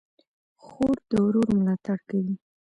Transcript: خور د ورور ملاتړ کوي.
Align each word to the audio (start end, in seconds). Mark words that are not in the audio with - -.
خور 0.65 0.97
د 1.09 1.11
ورور 1.25 1.47
ملاتړ 1.57 1.97
کوي. 2.09 2.35